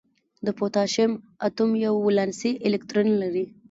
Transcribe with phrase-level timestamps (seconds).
[0.45, 1.11] د پوتاشیم
[1.47, 3.45] اتوم یو ولانسي الکترون لري.